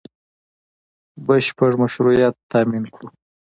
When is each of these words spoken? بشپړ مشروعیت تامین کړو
بشپړ 1.25 1.71
مشروعیت 1.81 2.35
تامین 2.51 2.83
کړو 2.93 3.07